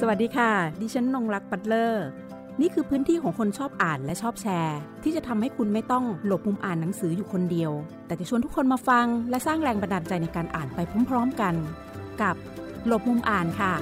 [0.00, 2.06] สวัสดีค่ะ ดิฉันนงรักปัตเลอร์
[2.60, 7.72] นี่คือพื้นที่ของคนชอบอ่านและชอบแชร์ ที่จะทำให้คุณไม่ต้องหลบมุมอ่านหนังสืออยู่คนเดียว
[8.06, 11.54] แต่จะชวนทุกคนมาฟัง และสร้างแรงบันดาลใจในการอ่านไปพร้อมๆกัน
[12.22, 12.36] กับ
[12.86, 13.72] หลบมุมอ่านค่ะ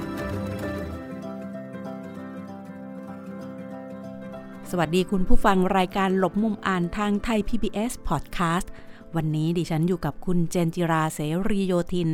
[4.71, 8.67] สวัสดีคุณผู้ฟังรายการหลบมุมอ่านทางไทย PBS Podcast
[9.15, 12.09] วันนี้ดิฉันอยู่กับคุณเจนจิราเสรีโยธิน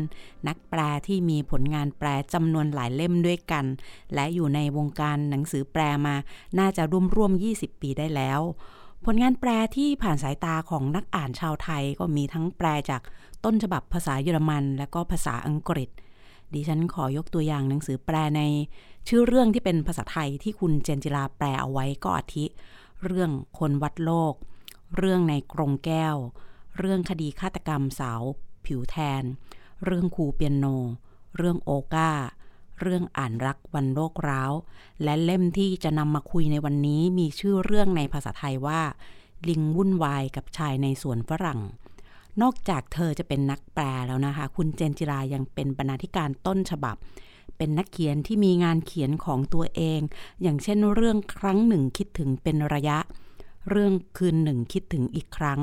[0.47, 3.65] นักแปลที่มีผลงานแปลจำนวนหลายเล่มด้วยกัน
[4.13, 6.15] และอยู่ในวงการหนังสือแปลมา
[6.59, 8.39] น่าจะร่วมร่วม 20 ปีได้แล้ว
[9.05, 13.01] ผลงานแปลที่ผ่านสายตาของนักอ่านชาวไทยก็มีทั้งแปลจาก
[13.45, 15.89] ต้นฉบับภาษาเยอรมัน และก็ภาษาอังกฤษ
[16.53, 18.41] ดิฉันขอยกตัวอย่างหนังสือแปลใน
[19.07, 22.45] ชื่อเรื่องที่เป็นภาษาไทยที่คุณเจนจิราแปลเอาไว้ก็อาทิ
[23.05, 24.33] เรื่องคนวัดโลก
[24.97, 26.15] เรื่องในกรงแก้ว
[26.77, 28.21] เรื่องคดีฆาตกรรมสาว
[28.65, 29.23] ผิวแทน
[29.85, 30.65] เรื่องครูเปียโน
[31.37, 32.11] เรื่องโอกา
[32.81, 34.51] เรื่องอ่านรักวันโรคร้าว
[35.03, 38.81] และเล่มที่จะนำมาคุยในวันนี้มีชื่อเรื่องในภาษาไทยว่า
[39.49, 41.59] ลิงวุ่นวายกับชายในสวนฝรั่ง
[42.41, 46.95] นอกจากเธอจะเป็นนักแปลแล้วนะคะ คุณเจนจิรายังเป็นบรรณาธิการต้นฉบับ
[47.57, 49.99] เป็นนักเขียนที่มีงานเขียนของตัวเอง
[50.41, 52.97] อย่างเช่นเรื่องครั้งหนึ่งคิดถึงเป็นระยะ
[53.69, 55.61] เรื่องคืนหนึ่งคิดถึงอีกครั้ง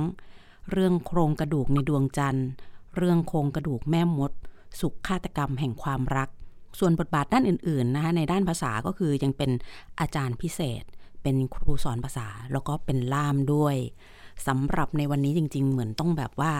[0.70, 2.48] เรื่องโครงกระดูกในดวงจันทร์
[2.96, 4.32] เรื่องโครงกระดูกแม่มด
[4.80, 6.28] สุขฆาตกรรมแห่งความรัก
[6.78, 9.50] ส่วนบทบาทด้านอื่นๆนะคะในด้านภาษาก็คือยังเป็น
[10.00, 10.84] อาจารย์พิเศษ
[11.22, 13.76] เป็นครูสอนภาษาแล้วก็เป็นล่ามด้วย
[14.46, 16.52] สำหรับในวันนี้จริง ๆ เหมือนต้องแบบว่า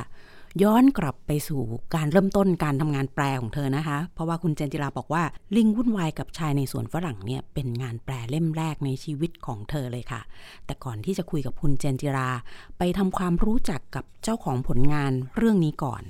[0.63, 1.63] ย้อนกลับไปสู่
[1.95, 5.23] การเริ่มต้นการทำงานแปลของเธอนะคะ เพราะว่าคุณเจนจิราบอกว่า
[5.57, 10.21] ลิงวุ่นวายกับชายในสวนฝรั่งเนี่ยเป็นงานแปลเล่มแรกในชีวิตของเธอเลยค่ะ
[10.67, 12.31] แต่ก่อนที่จะคุยกับคุณเจนจิรา
[12.79, 16.03] ไปทำความรู้จักกับเจ้าของผลงานเรื่องนี้ก่อน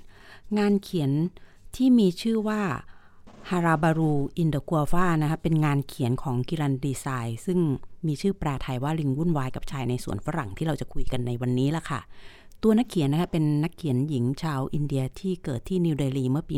[0.59, 1.11] งานเขียน
[1.77, 2.63] ที่มีชื่อว่า
[3.51, 7.59] ฮาราบารูอินเดกัวฟานะคะเป็นงานเขียนของกิรันดีไซน์ซึ่ง
[8.07, 12.01] มีชื่อแปลไทยว่าลิงวุ่นวายกับชายในสวนฝรั่งที่เราจะคุยกันในวันนี้ละค่ะ
[12.63, 16.55] ตัวนักเขียนนะคะเป็นนักเขียนหญิงชาวอินเดียที่เกิดที่นิวเดลีเมื่อปี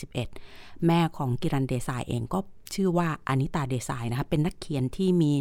[0.00, 2.38] 1971 แม่ของกิรันเดซายเองก็
[2.74, 5.32] ชื่อว่าอานิตาเดซายนะคะเป็นนักเขียนที่มี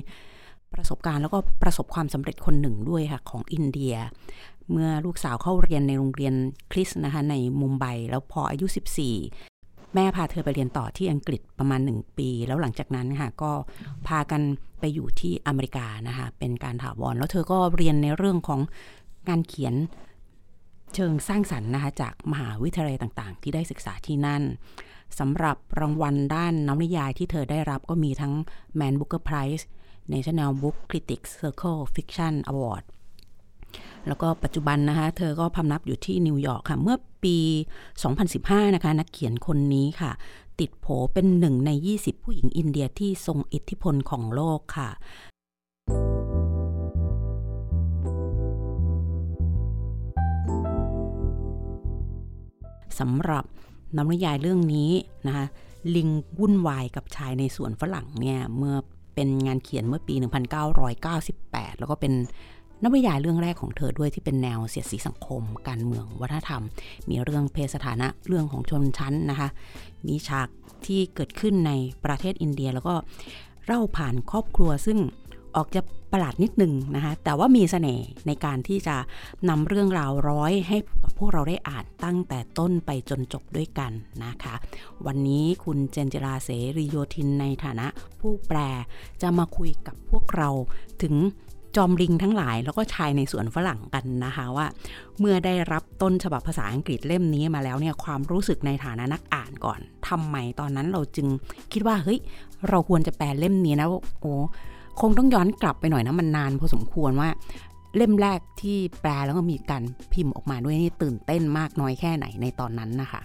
[0.74, 3.96] ประสบการณ์แล้วก็ประสบความสำเร็จคนหนึ่งด้วยค่ะของอินเดีย
[4.72, 6.34] เมื่อลูกสาวเข้าเรียนในโรงเรียน
[6.72, 8.66] คริสนะคะในมุมไบแล้วพออายุ
[9.32, 13.52] 14 แม่พาเธอไปเรียนต่อที่อังกฤษประมาณ 1 ปี แล้วหลังจากนั้นค่ะก็
[14.08, 14.42] พากัน
[14.80, 18.60] ไปอยู่ที่อเมริกานะคะเป็นการถาวรแล้วเธอก็เรียนในเรื่องของ
[19.30, 19.76] การเขียน
[20.96, 24.44] เชิงสร้างสรรค์นะคะจากมหาวิทยาลัยต่างๆ ที่ได้ศึกษาที่นั่น
[25.20, 28.34] สำหรับรางวัลด้านนวนิยายที่เธอได้รับก็มีทั้ง
[28.80, 29.64] Man Booker Prize
[30.14, 32.84] National Book Critics Circle Fiction Award
[34.08, 37.38] แล้วก็ปัจจุบันนะคะเธอก็พำนับอยู่ที่นิวยอร์กค่ะ เมื่อปี
[38.08, 40.12] 2015 นะคะ นักเขียนคนนี้ค่ะ
[40.60, 44.90] ติดโผเป็นหนึ่งใน 20 ผู้หญิงอินเดียที่ทรงอิทธิพลของโลกค่ะ
[53.00, 53.44] สำหรับ
[53.98, 54.92] นวนิยายเรื่องนี้
[55.28, 55.46] นะคะ
[55.96, 56.10] ลิง
[56.40, 58.76] วุ่นวายกับชายในสวนฝรั่งเนี่ยเมื่อ
[59.16, 62.14] เป็นงานเขียนเมื่อปี 1998 แล้วก็เป็น
[62.84, 66.64] นวนิยายเรื่องแรกของเธอด้วยที่เป็นแนวเสียดสีสังคม การเมืองวัฒนธรรม
[67.10, 69.50] มีเรื่องเพศสถานะเรื่องของชนชั้นนะคะ
[70.08, 70.50] มีฉาก
[70.86, 71.72] ที่เกิดขึ้นใน
[72.06, 72.96] ประเทศอินเดียแล้วก็
[73.66, 74.98] เล่าผ่านครอบครัวซึ่ง
[75.58, 75.82] ออกจะ
[76.14, 78.96] ประหลาดนิดนึงนะคะ แต่ว่ามีสเสน่ห์ในการที่จะ
[79.50, 80.78] นำเรื่องราวร้อยให้
[81.18, 83.92] พวกเราได้อ่านตั้งแต่ต้นไปจนจบด้วยกัน
[84.24, 84.56] นะคะ
[85.06, 87.88] วันนี้คุณเจนจิราเสรีโยธินในฐานะ
[88.20, 88.60] ผู้แปล
[89.22, 90.50] จะมาคุยกับพวกเรา
[91.04, 91.16] ถึง
[91.76, 94.66] จอมลิงทั้งหลายแล้วก็ชายในสวนฝรั่งกันนะคะว่า
[95.20, 101.28] เมื่อได้รับต้นฉบับภาษาอังกฤษเล่มนี้มาแล้วเนี่ยความรู้สึกในฐานะนักอ่านก่อนทำไมตอนนั้นเราจึง
[101.74, 102.20] คิดว่าเฮ้ย
[102.70, 103.88] เราควรจะแปลเล่มนี้นะ
[104.22, 104.34] โอ้
[105.02, 107.30] คงต้องย้อนกลับไปหน่อยนะมันนานพอสมควรว่า
[107.98, 109.84] เล่มแรกที่แปลแล้วก็มีการ
[110.14, 113.22] พิมพ์ออกมาด้วยนี่ตื่นเต้นมากน้อยแค่ไหนในตอนนั้นนะคะ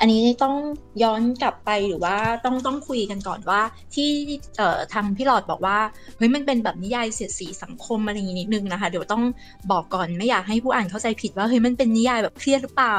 [0.00, 0.54] อันนี้ต้อง
[1.02, 3.60] ย้อนกลับไปหรือว่าต้องต้องคุยกันก่อนว่า
[3.94, 4.08] ที่
[4.56, 5.78] เอ่อทางพี่หลอดบอกว่า
[6.16, 9.22] เฮ้ยมันเป็นแบบนิยายเสียดสีสังคมอะไรอย่างนี้นิดนึงนะคะเดี๋ยวต้อง
[9.70, 12.98] บอกก่อนไม่อยากให้ผู้อ่านเข้าใจผิดว่าเฮ้ยมันเป็นนิยายแบบเครียดหรือเปล่า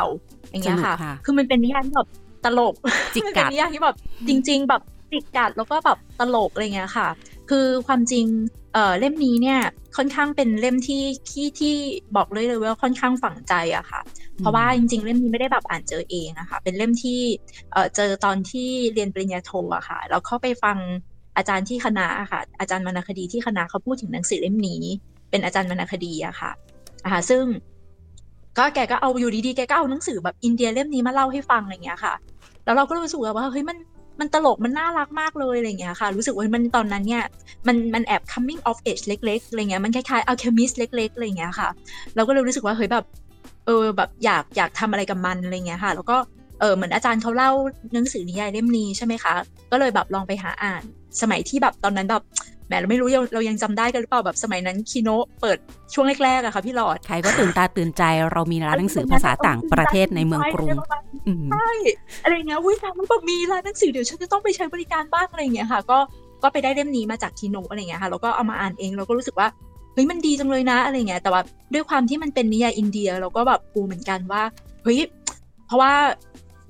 [0.50, 2.08] อย่างเงี้ยค่ะ คือมันเป็นนิยายแบบ
[2.46, 2.74] ตลก
[3.14, 3.96] จิกกัดนิยายที่แบบ
[4.28, 4.82] จริง ๆ แบบ
[5.12, 7.08] จิกกัดแล้วก็แบบตลกอะไรเงี้ยค่ะ
[7.50, 8.26] คือความจริง
[8.74, 9.60] เอ่อเล่มนี้เนี่ย
[9.98, 11.74] ค่อนข้างเป็นเล่มที่ที่ที่
[12.16, 14.02] บอกเลยเลยว่าค่อนข้างฝังใจอะค่ะ
[14.38, 17.20] เพราะว่าจริง ๆ เล่มนี้ไม่ได้แบบอ่านเจอเองนะคะเป็นเล่มที่
[17.72, 20.78] เอ่อเจอตอนที่เรียนปริญญาโทอะค่ะแล้วเข้าไปฟัง
[21.38, 24.82] อาจารย์ที่คณะอะค่ะ อาจารย์วรรณคดีที่คณะเขาพูดถึงหนังสือเล่มนี้
[25.30, 26.52] เป็นอาจารย์วรรณคดีอะค่ะ
[27.06, 27.44] อ่าซึ่ง
[28.58, 32.14] ก็แกก็เอาอยู่ดีๆแกก็เอาหนังสือแบบอินเดียเล่มนี้มาเล่าให้ฟังอะไรเงี้ยค่ะ
[32.66, 33.78] แล้วเราก็รู้สึกว่าเฮ้ยมัน
[34.20, 37.24] มันตลกมันน่ารักมากเลยอะไรเงี้ยค่ะ รู้สึกว่ามันตอนนั้นเนี่ย
[37.68, 41.70] มันมันแอบ coming of age เล็กๆอะไรเงี้ยมันคล้ายๆ alchemist เล็กๆอะไรเงี้ยค่ะ
[42.16, 43.06] เราก็เลยรู้สึกว่าเฮ้ยแบบ
[43.66, 46.18] เออแบบอยากอยากทำอะไรกับมันอะไรเงี้ยค่ะ แล้วก็
[46.60, 47.52] เออเหมือนอาจารย์เขาเล่า
[47.94, 49.34] หนังสือนิยายเล่มนี้ใช่ไหมคะ
[49.72, 50.82] ก็เลยแบบลองไปหาอ่าน
[51.22, 52.24] สมัยที่แบบตอนนั้นแบบ
[52.68, 55.10] แหมเราไม่รู้เรายังจำได้กันหรือเปล่าแบบสมัยนั้นคีโน
[55.42, 55.58] เปิด
[55.94, 58.04] ช่วงแรกๆอะค่ะพี่หลอดใครก็ตื่นตาตื่นใจ
[58.34, 60.70] เรามีร้านหนังสือภาษาต่างประเทศในเมืองกรุง
[61.52, 61.70] ใช่
[62.24, 65.98] อะไรเงี้ยวุ้ยมันแบบมีร้านหนังสือเดี๋ยวฉันจะต้องไปใช้บริการบ้างอะไรเงี้ยค่ะ ก็
[66.44, 69.48] ก็ไปได้เล่มนี้มาจากคีโนอะไรเงี้ยค่ะแล้วก็เอามาอ่านเองเราก็รู้สึกว่า
[69.94, 71.42] เฮ้ยมันดีจังเลยนะอะไรเงี้ยแต่ว่า
[71.74, 74.44] ด้วยความที่มันเป็นนิยายอินเดียเราก็แบบกูเหมือนกันว่า
[74.84, 75.00] เฮ้ย
[75.68, 75.94] เพราะว่า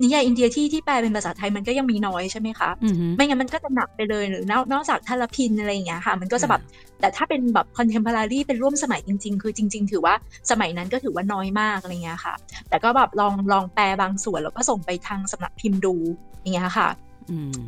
[0.02, 2.70] นิยายอินเดียที่ที่แปลเป็นภาษาไทยมันก็ยังมีน้อยใช่ไหมคะ
[3.16, 6.62] ไม่งั้นมันก็จะหนักไปเลยหรือนอกนอกจากทารพินอะไรอย่างเงี้ยค่ะ มันก็จะแบบ
[7.00, 10.14] แต่ถ้าเป็นแบบ contemporary เป็นร่วมสมัยจริง ๆ คือจริง ๆ ถือว่า
[10.50, 12.34] สมัยนั้นก็ถือว่าน้อยมากอะไรเงี้ยค่ะ
[12.68, 15.94] แต่ก็แบบลองลองแปลบางส่วนแล้วก็ส่งไปทางสำนักพิมพ์ดู
[16.40, 16.88] อย่างเงี้ยค่ะ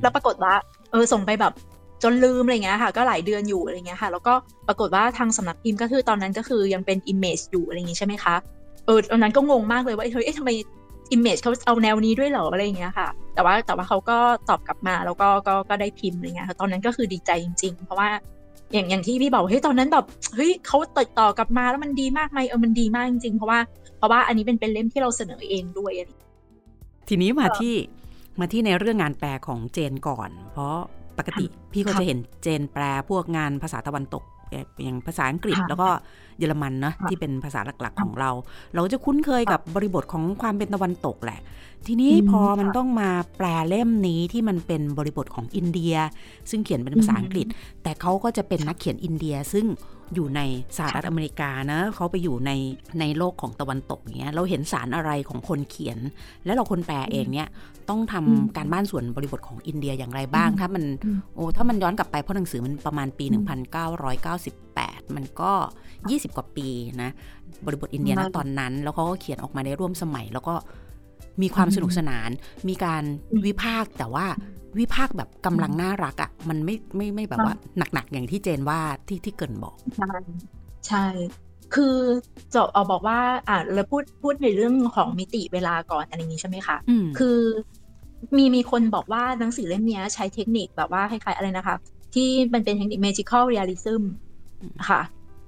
[0.03, 0.55] แล้วปรากฏว่า
[0.91, 1.53] เออส่งไปแบบ
[2.03, 4.35] จนลืมอะไรเงี้ยค่ะ ก็หลายเดือนอยู่อะไรเงี้ยค่ะ แล้วก็
[4.69, 8.35] ปรากฏว่าทางสำนักพิมพ์ก็คือตอนนั้นก็คือยังเป็น image อยู่อะไรอย่างงี้ใช่ไหมคะ
[8.87, 10.51] เออตอนนั้นก็งงมากเลยว่าเฮ้ยทำไม
[11.13, 14.19] อิมเมจเขาเอาแนวนี้ด้วยเหรออะไรอย่างเงี้ยค่ะ แต่ว่าแต่ว่าเขาก็
[14.49, 18.11] ตอบกลับมาแล้วก็ก็ก็ได้พิมพ์อะไรเงี้ยค่ะตอนนั้นก็คือดีใจจริง ๆ เพราะว่า
[18.73, 20.05] อย่างอย่างที่พี่บอกเฮ้ยตอนนั้นแบบ
[20.35, 23.61] เฮ้ยเขาติดต่อกลับมาแล้วมันดีมากไหมเออมันดีมากจริงๆเพราะว่า
[23.99, 25.93] เพราะว่าอันนี้เป็นเป็นเล่มที่เราเสนอเองด้วย
[27.09, 27.75] ทีนี้มาที่
[28.41, 30.77] มาที่ในเรื่องงานแปลของเจนก่อน เพราะ
[31.19, 35.89] ปกติพี่ก็จะเห็นเจนแปลพวกงานภาษาตะวันตก อย่างภาษาอังกฤษแล้วก็
[36.39, 38.31] เยอรมันนะที่เป็นภาษาหลักๆของเรา
[38.75, 41.41] เราจะคุ้นเคยกับบริบทของความเป็นตะวันตกแหละ
[41.87, 45.95] ทีนี้พอมันต้องมาแปลเล่มนี้ที่มันเป็นบริบทของอินเดีย
[46.51, 47.47] ซึ่งเขียนเป็นภาษาอังกฤษ
[47.83, 49.67] แต่เขาก็จะเป็นนักเขียนอินเดียซึ่ง
[50.15, 50.41] อยู่ใน
[50.77, 52.51] สหรัฐอเมริกานะเขาไปอยู่ใน
[53.01, 55.99] ในโลกของตะวันตกเนี้ยเราเห็นสารอะไรของคนเขียน
[56.45, 57.49] แล้วเราคนแปลเองเนี่ย
[57.89, 60.85] ต้องทำการบ้านส่วนบริบทของอินเดียอย่างไรบ้าง ถ้ามัน
[61.35, 63.25] โอ้ถ้ามันย้อนกลับไปเพราะหนังสือมันประมาณปี
[64.41, 65.53] 1998 มันก็
[65.95, 66.69] 20 กว่าปี
[67.03, 67.11] นะ
[67.67, 70.55] บริบทอินเดียนะตอนนั้น แล้วเขาก็เขียนออกมาได้ร่วมสมัยแล้วก็
[71.43, 72.31] มีความสนุกสนาน
[72.69, 73.03] มีการ
[73.47, 74.27] วิพากษ์แต่ว่า
[74.79, 80.13] วิพากษ์แบบกำลังน่ารักอะ่ะ มันไม่ไม่ไม่แบบว่าหนักๆอย่างที่เจนว่าที่ที่เกินบอก ใช่
[80.89, 81.05] ใช่
[81.75, 81.97] คือ
[82.55, 86.77] จะเอาบอกว่าอ่าเราพูดพูดในเรื่องของมิติเวลาก่อนอะไรอย่างนี้ใช่ไหมคะ
[87.19, 87.39] คือ
[88.37, 91.77] มีมีคนบอกว่าหนังสือเล่มนี้ใช้เทคนิคแบบว่าคล้ายๆอะไรนะคะ
[92.15, 94.03] ที่มันเป็นเทคนิค magical realism
[94.89, 95.01] ค่ะ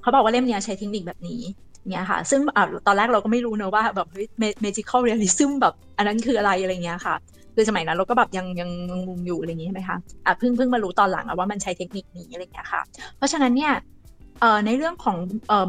[0.03, 1.41] เขาบอกว่าเล่มนี้ใช้เทคนิคแบบนี้
[1.91, 4.09] เนี่ยค่ะ ซึ่งอตอนแรกเราก็ไม่รู้เนอะว่าแบบ
[4.65, 7.15] magical realism แบบอันนั้นคืออะไรอะไรเงี้ยค่ะ
[7.55, 8.71] คือสมัยนั้นเราก็แบบยังยัง
[9.09, 9.97] งงอยู่อะไรอย่างนี้ใช่ไหมคะ
[10.27, 12.81] อะเพิ่งเพิ่งมารู้ตอนหลังว่ามันใช้เทคนิคนี้อะไรเงี้ยค่ะ
[13.17, 13.73] เพราะฉะนั้นเนี่ย
[14.67, 15.17] ในเรื่องของ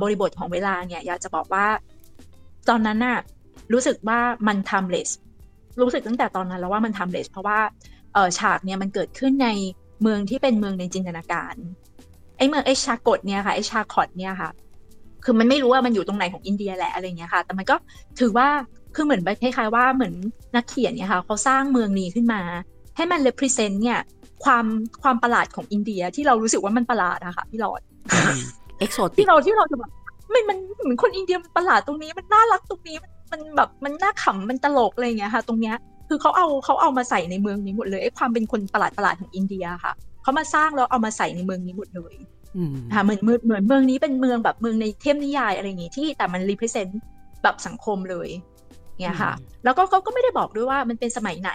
[0.01, 1.65] บริบทของเวลาเนี่ยอยากจะบอกว่า
[2.69, 3.17] ตอนนั้นน่ะ
[3.73, 5.09] รู้สึกว่ามันทำเลส
[5.81, 7.59] รู้สึกตั้งแต่ตอนนั้นแล้วว่ามันทำเลสเพราะว่า
[8.39, 9.49] ฉากเนี่ยมันเกิดขึ้นใน
[10.01, 11.55] เมืองที่เป็นเมืองในจินตนาการ
[12.37, 14.49] ไอ้เมืองไอ้ชาคอตเนี่ยค่ะไอ้ชาคอตเนี่ยค่ะ
[15.23, 17.75] คือมันไม่รู้ว่ามันอยู่ตรงไหนของอินเดียแหละอะไรเงี้ยค่ะ แต่มันก็
[18.19, 18.47] ถือว่า
[18.95, 20.13] คือเหมือนคล้ายๆว่าเหมือน
[20.55, 22.41] นักเขียนเนี่ยค่ะเขาสร้างเมืองนี้ขึ้นมา
[22.95, 23.99] ให้มัน represent เนี่ย
[24.43, 24.65] ความ
[25.03, 27.81] ความประหลาดของอินเดียที่เรารู้สึกว่ามันประหลาดอะค่ะพี่หลอด
[28.79, 29.91] เอ็กโซติที่เราที่เราจะแบบ
[30.31, 35.75] ไม่มันเหมือนคนอินเดียมันประหลาดตรงนี้มันน่ารักตรงนี้มันมันแบบมันน่าขำมันตลกอะไรเงี้ยค่ะ ตรงเนี้ย
[36.07, 42.13] คือเขาเอาเขาเอามาใส่ในเมืองนี้หมดเลยไอ้ความเป็นคนประหลาดประหลาดของอินเดียค่ะเขามาสร้างแล้วเอามาใส่ในเมืองนี้หมดเลย
[42.93, 47.01] ค่ะเหมือนเหมือนเหมือนเมืองนี้เป็นเมืองแบบเมืองในเทพนิยายอะไรอย่างงี้ที่แต่มัน represent
[47.43, 48.29] แบบสังคมเลย
[49.01, 49.33] เนี่ยค่ะ
[49.63, 51.51] แล้วก็เขาก็ไม่ได้บอกด้วยว่ามันเป็นสมัยไหน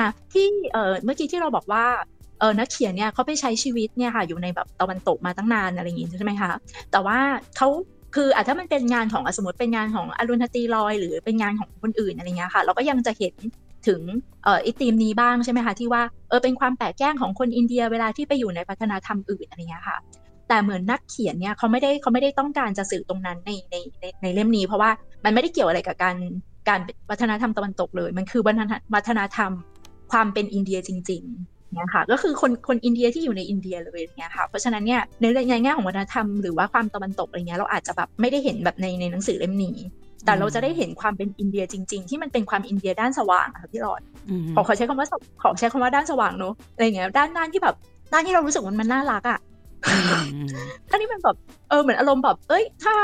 [0.00, 1.84] นะที่เออเมื่อกี้ที่เราบอกว่า
[2.40, 6.52] เออนักเขียนเนี่ยเขาไปใช้ชีวิตเนี่ยค่ะอยู่ในแบบตะวันตกมาตั้งนานอะไรอย่างงี้ใช่ไหมคะ
[6.92, 7.18] แต่ว่า
[7.56, 7.68] เขา
[8.14, 13.34] คืออาจถ้ามันเป็นงานของสมมติเป็นงานของอรุณธตี รอย หรือเป็นงานของคนอื่นอะไรเงี้ยค่ะ เราก็ยังจะเห็น
[13.88, 14.00] ถึง
[14.44, 19.96] เอ่ออิตีมนี้บ้างใช่ไหมคะที่ว่าเออเป็นความแปลกแยกของคนอินเดียเวลาที่ไปอยู่ในพัฒนธรรมอื่นอะไรเงี้ยค่ะ
[20.48, 24.90] แต่เหมือนนักเขียนเนี่ยเขาไม่ได้เขาไม่ได้ต้องการจะสื่อตรงนั้นในในในในเล่มนี้ เพราะว่า
[25.24, 26.16] มันไม่ได้เกี่ยวอะไรกับการ
[26.68, 29.50] การวัฒนธรรมตะวันตกเลย มันคือวัฒนธรรม
[30.12, 39.76] ความเป็นอินเดียจริงๆเนี่ยค่ะก็คือคนคนอินเดียที่อยู่ในอินเดียเลยเนี่ยค่ะเพราะฉะนั้นเนี่ยในในแง่ของวัฒนธรรมหรือว่าความตะวันตกอะไรเงี้ยเราอาจจะแบบไม่ได้เห็นแบบในในหนังสือเล่มนี้
[40.26, 44.00] แต่เราจะได้เห็นความเป็นอินเดียจริง ๆ ที่มันเป็นความอินเดียด้านสว่างค่ะพี่หลอด
[44.54, 45.08] ขอขอใช้คำว่า
[45.42, 47.74] ขอใช้คำว่าด้านสว่างเนอะอะไรเงี้ยด้านด้านที่แบบ
[48.12, 49.38] ด้านที่เรารู้สึกมันมันน่ารักอะ
[50.90, 51.36] อันนี้มันแบบ
[51.68, 52.94] เออเหมือนอารมณ์แบบเอ้ย ถ้า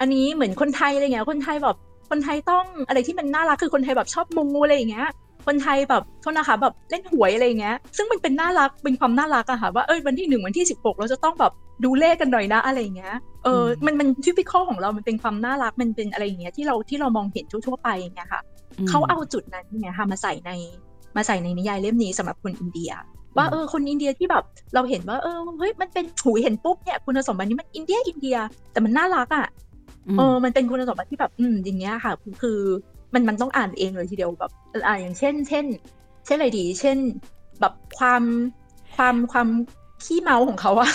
[0.00, 1.76] อันนี้เหมือนคนไทยอะไรเงี้ยคนไทยแบบ
[2.10, 5.08] คนไทยต้องอะไรที่มันน่ารักคือคนไทยแบบชอบมูอะไรอย่างเงี้ย
[5.46, 11.52] คนไทยแบบโทษนะคะแบบเล่นหวยอะไรอย่างเงี้ย ซึ่งมันเป็นน่ารักเป็นความน่ารักอะค่ะว่าเอ้ยวันที่หนึ่งวันที่สิบหกเราจะต้องแบบ
[11.84, 18.40] ดูเลขกันหน่อยนะอะไรอย่างเงี้ยเออมันมันทิพิคอของเรามันเป็นความน่ารักมันเป็นอะไรอย่างเงี้ยที่เราที่เรามองเห็นทั่วๆไปอย่างเงี้ยค่ะ
[18.88, 20.50] เขาเอาจุดนั้นเนี่ยค่ะมาใส่ใน
[21.16, 22.92] มาใส่ในนิยายเล่มนี้สำหรับคนอินเดีย
[23.36, 24.44] ว่าเออคนอินเดียที่แบบ
[24.74, 28.36] เราเห็นว่าเออเฮ้ยมันเป็นหูเห็นปุ๊บเนี่ยคุณสมบัตินี้มันอินเดียอินเดีย
[28.72, 29.46] แต่มันน่ารักอะ
[30.18, 32.58] เออมันเป็นคุณสมบัติที่แบบอืมอย่างเงี้ยค่ะ คือ
[33.14, 34.52] มันมันต้องอ่านเองเลยทีเดียวแบบ
[34.86, 35.64] อ่าอย่างเช่น เช่น
[36.26, 36.98] เช่นอะไรดี เช่น
[37.60, 38.22] แบบความ
[38.96, 39.48] ความความ
[40.04, 40.88] ขี้เมาของเขาอะ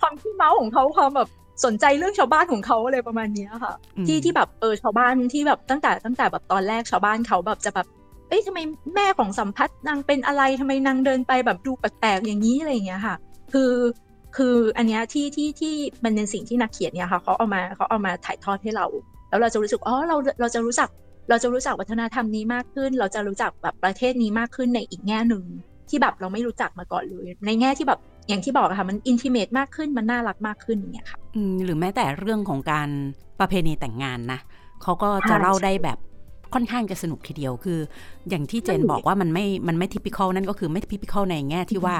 [0.00, 1.28] ความขี้เมาของเขาความแบบ
[1.64, 3.74] สนใจเรื่องชาวบ้านของเขาอะไรประมาณนี้ค่ะ
[4.06, 7.86] ที่ที่แบบเออชาวบ้านที่แบบตั้งแต่ตั้งแต่แบบตอนแรกชาวบ้านเขาแบบจะแบบ
[8.28, 8.58] เอ้ยทำไม
[8.94, 13.16] แม่ของสัมพัทธ์นางเป็นอะไรทำไมนางเดินไปแบบดูแปลกๆอย่างนี้อะไรอย่างเงี้ยค่ะ
[13.52, 13.72] คือ
[14.36, 18.86] คืออันเนี้ยที่ที่ที่มันเป็นสิ่งที่นักเขียนเนี่ยค่ะเขาเอามาเขาเอามาถ่ายทอดให้เรา
[19.28, 20.88] แล้วเราจะรู้สึกอ๋อเราเราจะรู้จัก
[21.28, 25.44] เราจะรู้จักวัฒนธรรมนี้มากขึ้น เราจะรู้จักแบบประเทศนี้มากขึ้นในอีกแง่หนึ่ง
[25.88, 31.18] ที่แบบเราไม่รู้จักมาก่อนเลย ในแง่ที่แบบอย่างที่บอกค่ะมันอินทิเมตมากขึ้นมันน่ารักมากขึ้นอย่างเงี้ยค่ะ
[31.64, 32.88] หรือแม้แต่เรื่องของการ
[33.40, 34.40] ประเพณีแต่งงานนะ
[34.82, 35.98] เขาก็จะเล่าได้แบบ
[36.54, 37.78] ค่อนข้างจะสนุกทีเดียวคือ
[38.28, 41.96] อย่างที่เจนบอกว่ามันไม่มันไม่ทิพิคอลนั่นก็คือไม่ทิพิคอลในแง่ที่ว่า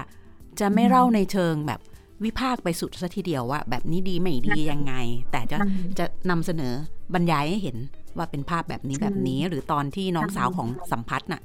[0.61, 1.81] จะไม่เล่าในเชิงแบบ
[2.25, 4.95] วิพากษ์ไปสุดซะทีเดียวว่า แบบนี้ดีไม่ดียังไง
[5.33, 5.59] แต่จะ
[5.99, 6.73] จะนำเสนอ
[7.15, 7.77] บรรยายให้เห็น
[8.17, 11.43] ว่าเป็นภาพแบบนี้แบบนี้ หรือตอนที่น้องสาวของสัมพัทธ์น่ะ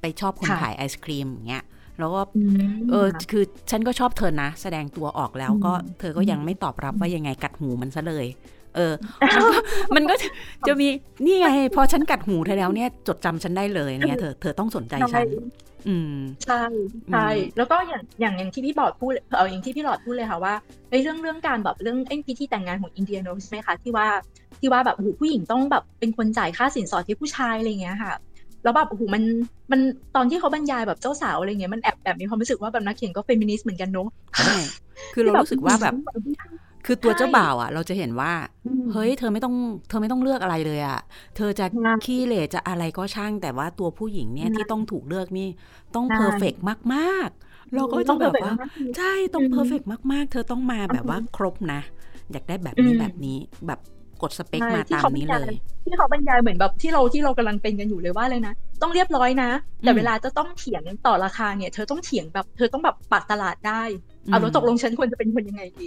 [0.00, 1.64] ไปชอบคนขายไอศครีมอย่างเงี้ย
[1.98, 2.20] แล้วก็
[2.90, 8.26] เออคือฉันก็ชอบเธอนะ แสดงตัวออกแล้วก็เธอก็ยังไม่ตอบรับว่ายังไงกัดหูมันซะเลย
[8.76, 8.92] เออ
[9.94, 10.14] มันก็
[10.66, 10.88] จะมี
[11.26, 15.46] นี่ไงพอฉันกัดหูเธอแล้วเนี่ย จดจำฉันได้เลยเนี่ยเธอเธอต้องสนใจฉันอืม
[16.44, 16.62] ใช่
[17.12, 20.54] ใช่แล้วก็อย่างอย่างอย่างที่พี่บอดพูดเอออย่างที่พี่หลอดพูดเลยค่ะว่า
[20.90, 24.06] ในเรื่องเรื่องการแบบเรื่องไอ้พิธีแต่งงานของอินเดียเนอะใช่ไหมคะที่ว่า
[24.60, 28.12] ที่ว่าแบบหูผู้หญิงต้องแบบเป็นคนจ่ายค่าสินสอดที่ผู้ชายอะไรเงี้ยค่ะ
[28.62, 29.22] แล้วแบบโอ้โหมัน
[29.72, 29.80] มัน
[30.16, 34.54] ตอนที่เขาบรรยายแบบเจ้าสาวอะไรเงี้ยมันแอบแบบมีความรู้สึกว่าแบบนักเขียนก็เฟมินิสต์เหมือนกันเนาะใช่
[35.14, 35.94] คือเรารู้สึกว่าแบบ
[36.86, 38.32] คือตัวเจ้าบ่าวอะ เราจะเห็นว่า
[38.92, 39.54] เฮ้ย เธอไม่ต้อง
[39.88, 41.00] เธอไม่ต้องเลือกอะไรเลยอะ
[41.36, 41.66] เธอจะ
[42.04, 45.48] ขี้เหร่จะอะไรก็ช่าง แต่ว่าตัวผู้หญิงเนี่ยที่ต้องถูกเลือกนี่
[45.94, 46.54] ต้อง perfect
[46.94, 48.52] มากๆ เราก็จะแบบว่า
[48.96, 51.80] ใช่ต้อง perfectมากๆ เธอต้องมาแบบว่าครบนะ
[52.32, 53.80] อยากได้แบบนี้แบบนี้แบบ
[54.22, 59.50] กดสเปคมาตามนี้เลย ที่เขาบรรยายเหมือนแบบที่เราที่เรากำลังเป็นกันอยู่เลยว่าเลยนะ ต้องเรียบร้อยนะ
[59.80, 65.80] แต่เวลาจะต้องเถียงต่อราคาเนี่ย เธอต้องเถียงแบบ เธอต้องแบบปากตลาดได้อ้าวแล้วตกลงฉันควรจะเป็นคนยังไงด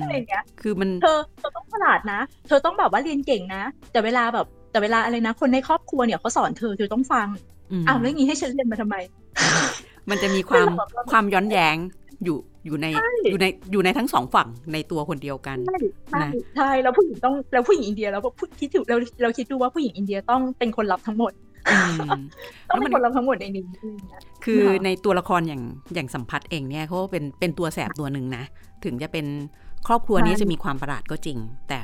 [0.00, 3.62] อะไรเงี้ย คือมันเธอเธอต้องฉลาดนะ เธอต้องแบบว่าเรียนเก่งนะ
[3.92, 7.26] แต่เวลาแบบ แต่เวลาอะไรนะ คนในครอบครัวเนี่ยเขาสอนเธอเธอต้องฟัง
[7.88, 8.96] อ้าวแล้วงี้ให้ฉันเรียนมาทำไม
[10.10, 10.68] มันจะมีความ
[11.10, 11.76] ความย้อนแย้ง
[12.24, 12.86] อยู่อยู่ใน
[13.30, 15.56] อยู่ในอยู่ในทั้งสองฝั่งในตัวคนเดียวกัน
[16.10, 16.24] ใช่
[16.56, 21.32] ใช่แล้วผู้หญิงต้องแล้วผู้หญิงอินเดียแล้วพูดคิดถึงเราเราคิดดูว่าผู้หญิงอินเดียต้องเป็นคนรับทั้งหมด
[22.70, 23.64] ต้องเป็นคนรับทั้งหมดในนี้
[24.44, 25.62] คือในตัวละครอย่าง
[25.94, 28.44] อย่างสัมพัทธ์เองเนี่ยเขาเป็นเป็นตัวแสบตัวหนึ่งนะ
[28.84, 29.26] ถึงจะเป็น
[29.86, 31.38] ครอบครัวนี้จะมีความประหลาดก็จริง
[31.68, 31.80] แต่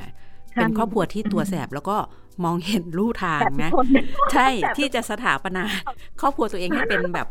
[0.55, 1.97] เป็นครอบครัวที่ตัวแสบแล้วก็
[2.45, 3.71] มองเห็นลู่ทางนะ
[4.33, 5.63] ใช่ที่จะสถาปนา
[6.21, 7.27] ครอบครัวตัวเองให้เป็นแบบ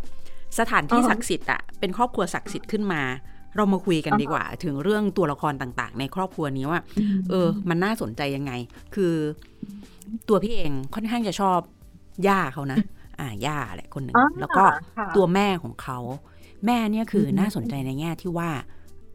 [0.59, 3.03] สถานที่ศักดิ์สิทธิ์อะเป็นครอบครัวศักดิ์สิทธิ์ขึ้นมา
[3.57, 6.81] เรามาคุยกันดีกว่า ถึงเรื่องตัวละครต่างๆ ในครอบครัวนี้ว่า
[7.31, 8.53] เออ มันน่าสนใจยังไง
[8.95, 9.15] คือ
[10.29, 11.59] ตัวพี่เองค่อนข้างจะชอบ
[12.27, 12.79] ย่าเขานะ
[13.21, 14.65] อ่าย่าแหละคนหนึ่งแล้วก็
[15.17, 15.99] ตัวแม่ของเขา
[16.67, 18.51] แม่เนี่ยคือน่าสนใจในแง่ที่ว่า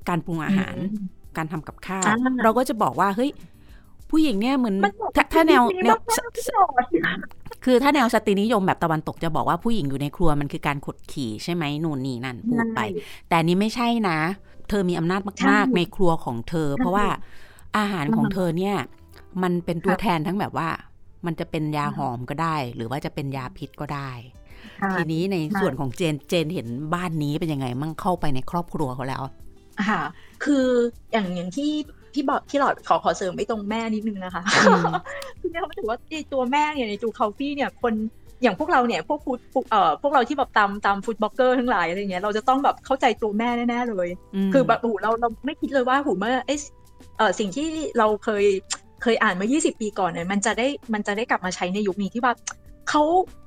[0.10, 0.76] การปรุงอาหาร
[1.38, 2.04] การทำกับข้าว
[2.44, 3.32] เราก็จะบอกว่าเฮ้ย
[4.10, 4.76] ผู้หญิงเนี่ยเหมือน
[5.34, 5.98] ถ้าแนวแนว
[7.66, 12.80] คือถ้าแนวสตรีนิยมแบบตะวันตกจะบอกว่าผู้หญิงอยู่ในครัวมันคือการขดขี่ใช่ไหมนู่นนี่นั่นพูดไป
[13.30, 14.20] แต่นี้ไม่ใช่นะ
[14.70, 17.08] เธอมีอำนาจมาก ๆ ในครัวของเธอ เพราะว่า
[17.78, 18.76] อาหารของเธอเนี่ย
[19.44, 20.70] มันเป็นตัวแทนทั้งแบบว่า
[21.26, 24.12] มันจะเป็นยาหอมก็ได้ หรือว่าจะเป็นยาพิษก็ได้
[24.94, 29.24] ทีนี้ในส่วนของเจนเจนเห็นบ้านนี้เป็นยังไงมั่งเข้าไปในครอบครัวเขาแล้ว
[29.90, 30.02] ค่ะ
[30.44, 30.68] คือ
[31.12, 31.72] อย่างอย่างที่
[32.14, 34.44] พี่บอกพี่หลอดขอขอเสริมไปตรงแม่นิดนึงนะคะ
[35.40, 35.98] คือเนี่ยเขาถือว่า
[36.34, 37.94] ตัวแม่เนี่ยในจูคาฟี่เนี่ยคน
[38.42, 39.40] อย่างพวกเราเนี่ยพวกฟูด
[39.70, 44.10] เอ่อพวกเราที่แบบตามตามฟูดบล็อกเกอร์ทั้งหลายอะไรเงี้ยเราจะต้องแบบเข้าใจตัวแม่แน่ๆเลย
[44.54, 46.42] คือแบบหูเราเราไม่คิดเลยว่าหูเมื่อ
[47.18, 48.46] เออสิ่งที่เราเคย
[49.04, 52.34] เคยอ่านมา20 ปีก่อนเนี่ยมันจะได้มันจะได้กลับมาใช้ในยุคนี้ที่ว่า
[52.90, 53.02] เขา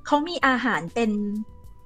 [0.06, 1.10] เขามีอาหารเป็น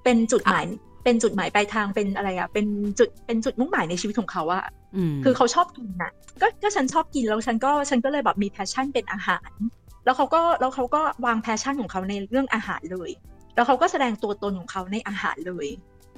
[0.04, 0.64] เป็นจุดหมาย
[1.04, 2.66] เป็นจุดหมายปลายทางเป็นอะไรอะเป็น
[2.98, 4.64] จุดเป็นจุดมุ่งหมายในชีวิตของเขาอะ
[5.24, 6.12] คือเขาชอบกินอะ
[6.42, 9.50] ก็ก็ฉันชอบกินแล้วฉันก็ฉันก็เลยแบบมี passion เป็นอาหาร
[10.04, 13.10] แล้วเขาก็แล้วเขาก็วาง passion ของเขาในเรื่องอาหารเลย
[13.54, 15.66] แล้วเขาก็แสดงตัวตนของเขาในอาหารเลย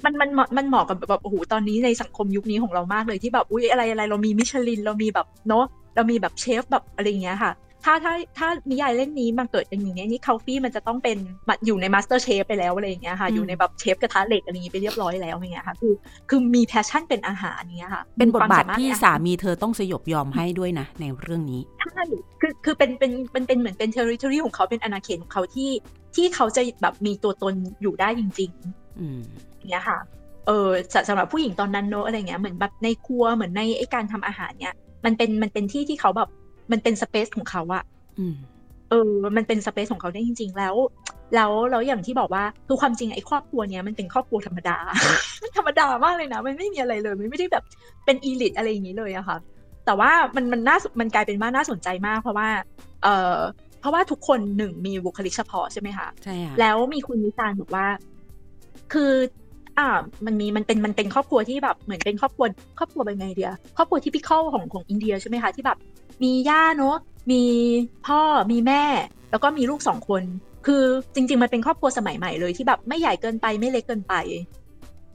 [0.05, 7.53] มันมันมันเหมาะกับแบบโอ้โหตอนนี้ในสังคมยุคนี้ของเรามากเลยที่แบบอุ้ยอะไรอะไรเรามีมิชลินเรามีแบบเนาะเรามีแบบเชฟแบบอะไรเงี้ยค่ะ
[7.85, 11.17] ถ้าถ้าถ้านิยายเล่มนี้มาเกิดเป็นอย่างนี้นี่กุลฟี่มันจะต้องเป็น
[11.65, 15.93] อยู่ในมาสเตอร์เชฟไปแล้วอะไรอย่างเงี้ยค่ะ อยู่ในแบบเชฟกระทะเหล็กอะไรอย่างงี้ไปเรียบร้อยแล้วอย่างเงี้ยค่ะ คือ
[16.29, 22.01] คือมี passion เป็นอาหารเงี้ยค่ะ เป็นบทบาทที่สามีเธอต้องสยบยอมให้ด้วยนะในเรื่องนี้ใช่
[22.41, 25.71] คือคือเป็นเป็นเป็นเป็นเหมือนเป็น territory ของเขาเป็นอาณาเขตของเขาที่
[26.15, 29.97] ที่เขาจะแบบมีตัวตนอยู่ได้จริงๆอย่าง เงี้ยค่ะ
[30.47, 30.69] เออ
[31.09, 36.29] สำหรับผู้หญิงตอนนั้นเนอะอะไรเงี้ยเหมือนแบบในครัวเหมือนในไอการทำอาหารเนี้ยมันเป็นมันเป็นที่ที่เขาแบบ
[36.71, 37.83] มันเป็นสเปซของเขาอะ
[38.89, 40.75] เออ มันเป็นสเปซของเขาได้จริง ๆ แล้ว
[41.35, 44.77] แล้วแล้วอย่างที่บอกว่าคือความจริงไอ้ครอบครัวเนี้ยมันเป็นครอบครัวธรรมดา
[45.57, 47.63] ธรรมดามากเลยนะ มันไม่มีอะไรเลยมันไม่ได้แบบ
[48.05, 49.37] เป็นอีลิตอะไรอย่างนี้เลยอะค่ะ
[49.85, 52.47] แต่ว่ามันมันน่ามันกลายเป็นว่าน่าสนใจมาก เพราะว่า
[53.03, 53.37] เออ
[53.79, 57.87] เพราะว่าทุกคนหนึ่งมีบุคลิกเฉพาะใช่ไหมคะใช่ค่ะแล้วมีคุณวิจารณ์บอกว่า
[58.93, 59.11] คือ
[59.77, 59.87] อ่า
[60.25, 62.45] มันมีมันเป็นมันเป็นครอบครัวที่แบบเหมือนเป็นครอบครัว
[62.77, 65.77] ครอบครัวเป็นไงเดียครอบครัวที่พิคอลของของอินเดียใช่ไหมคะที่แบบ
[66.23, 66.95] มีย่าเนาะ
[67.31, 67.43] มี
[68.07, 68.83] พ่อมีแม่
[69.31, 70.23] แล้วก็มีลูกสองคน
[70.65, 70.83] คือ
[71.15, 74.13] จริง ๆ มันเป็นครอบครัวสมัยใหม่เลยที่แบบไม่ใหญ่เกินไปไม่เล็กเกินไป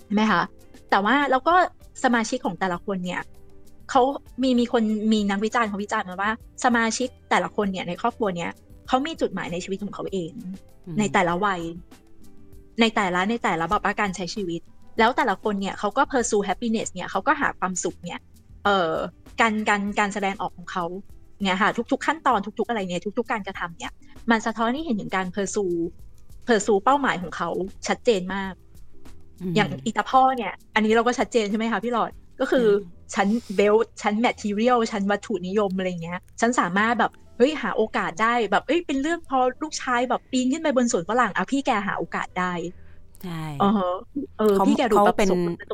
[0.05, 0.43] ใช่ไหมคะ
[0.91, 1.55] แต่ว่าแล้วก็
[2.05, 3.21] สมาชิกของแต่ละคนเนี่ย
[3.91, 4.03] เขา
[4.43, 6.31] มีมีคนมีนักวิจารณ์เขาวิจารณ์มาว่า
[6.65, 8.51] สมาชิกแต่ละคนเนี่ยในครอบครัวเนี้ย
[8.89, 10.31] เขามีจุดหมายในชีวิตของเขาเอง
[10.99, 11.61] ในแต่ละวัย
[12.81, 14.61] ในแต่ละในแต่ละแบบการใช้ชีวิต
[14.99, 18.21] แล้วแต่ละคนเนี่ยเขาก็ pursue happiness เนี่ยเขาก็หาความสุขเนี่ย
[18.65, 18.93] เอ่อ
[19.41, 20.85] การการการแสดงออกของเขา
[21.45, 23.93] เนี่ยค่ะทุกๆ ขั้นตอนทุก ๆ อะไรเนี่ยทุก ๆ การกระทำเนี่ย
[24.31, 27.51] มันสะท้อนให้เห็นถึงการ pursue pursue เป้าหมายของเขา
[27.87, 28.53] ชัดเจนมาก
[29.57, 32.67] อย่างอีตาพ่อเนี่ย อันนี้เราก็ชัดเจนใช่ไหมคะพี่หลอดก็คือ
[33.15, 42.53] ฉันเบลฉัน material ฉันวัตถุนิยมอะไรเงี้ย ฉันสามารถแบบ เฮ้ยหาโอกาสได้แบบเอ้ยเป็นเรื่องพอลูกชายแบบปีนขึ้นไปบนสวนฝรั่งอะพี่แกหาโอกาสได้
[43.25, 43.43] ใช่
[44.39, 45.29] เออพี่แกดูเขาเป็น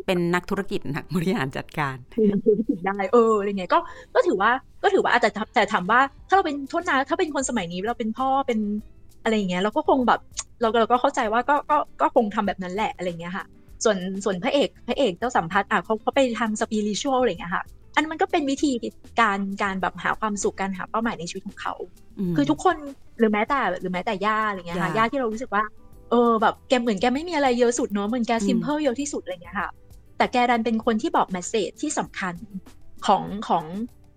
[0.07, 3.79] เป็นนักธุรกิจนักบริหารจัดการเป็นนักธุรกิจได้เอออะไรเงี้ยก็
[4.15, 4.51] ก็ถือว่า
[4.83, 8.59] ก็ถือว่าแต่แต่ถามว่า ถ้าเราเป็นทษนะถ้าเป็นคนสมัยนี้เราเป็นพ่อเป็น
[9.23, 10.21] อะไรเงี้ยเราก็คงแบบ
[10.61, 13.45] เราเราก็เข้าใจว่าก็ก็ก็คงทำแบบนั้นแหละอะไรเงี้ยค่ะ
[13.85, 17.65] ส่วนส่วนพระเอกพระเอกเจ้าสัมพัทธ์อะเขาเขาไปทางสปิริชวลอะไรเงี้ยค่ะ
[17.95, 18.73] อันมันก็เป็นวิธี
[19.21, 21.75] การการแบบหาความสุขการหาเป้าหมายในชีวิตของเขา
[22.37, 22.77] คือทุกคน
[23.19, 25.65] หรือแม้แต่หรือแม้แต่ย่าอะไรเงี้ยค่ะย่าที่เรารู้สึกว่า
[26.11, 29.69] เออแบบแกเหมือนแกไม่มีอะไรเยอะสุดเนาะเหมือนแก simple เยอะที่สุดอะไรเงี้ยค่ะ
[30.19, 32.35] แต่แกดันเป็นคนที่บอก message ที่สำคัญ
[33.07, 33.65] ของของ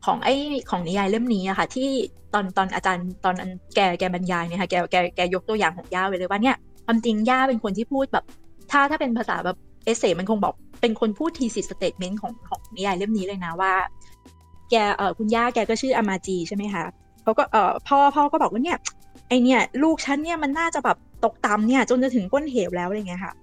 [0.05, 0.35] ของไอ้
[0.69, 1.89] ของนิยายเล่มนี้อะค่ะ ที่
[2.33, 8.25] ตอนตอนอาจารย์ตอนนั้นแกแกบรรยายเนี่ยค่ะแกแกแกยกตัวอย่างของย่าไว้เลยว่าเนี่ยความจริงย่าเป็นคนที่พูดแบบ
[8.71, 13.73] ถ้าถ้าเป็นภาษาแบบ essay มันคงบอกเป็นคนพูด thesis statement ของของนิยายเล่มนี้เลยนะว่า
[14.71, 16.83] แกเออคุณย่าแกก็ชื่ออามาจีใช่ไหมคะ
[17.23, 18.77] เขาก็เออพ่อพ่อก็บอกว่าเนี่ย
[19.29, 23.33] ไอเนี่ยลูกฉันเนี่ยมันน่าจะแบบตกต่ำเนี่ย จนจะถึงก้นเหวแล้วอะไรเงี้ยค่ะ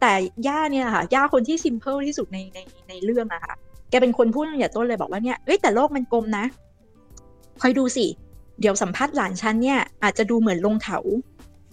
[0.00, 0.12] แต่
[0.46, 3.54] ย่าเนี่ยค่ะย่าคนที่ simple ที่สุดในในในเรื่องอะค่ะ
[3.90, 6.44] แกเป็นคนพูดตั้งแต่ต้นเลยบอกว่าเนี่ยเอ้ยแต่โลกมันกลมนะ
[7.60, 8.06] คอยดูสิ
[8.60, 10.98] เดี๋ยวสัมภาษณ์หลานฉันเนี่ยอาจจะดูเหมือนลงเขา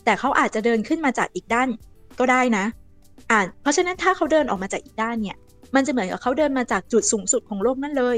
[0.06, 1.70] แต่เขาอาจจะเดินขึ้นมาจากอีกด้าน
[2.20, 2.66] ก็ได้นะ
[3.32, 5.38] อ่าเพราะฉะนั้นถ้าเขาเดินออกมาจากอีกด้านเนี่ย
[5.76, 8.18] มันจะเหมือนกับเขาเดินมาจากจุดสูงสุดของโลกนั่นเลย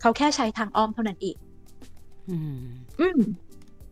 [0.00, 1.36] เขาแค่ใช้ทางอ้อมเท่านั้นเอง
[2.28, 2.58] อืม
[3.00, 3.18] อืม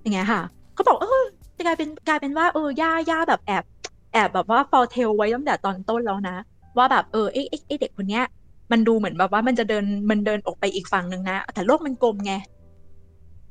[0.00, 0.40] อย่างเงี้ยค่ะ
[0.74, 1.24] เขาบอกเออ
[1.66, 3.64] กลายเป็นกลายเป็นว่าเออย่าย่าแบบแอบ
[4.12, 6.36] แอบแบบว่า foretell ไว้ตั้งแต่ตอนต้นแล้วนะ
[6.76, 8.24] ว่าแบบเออไอ้ไอ้เด็กคนเนี้ย
[8.72, 12.32] มันดูเหมือนแบบว่ามันจะเดินมันเดินออกไปอีกฝั่งหนึ่งนะ แต่โลกมันกลมไง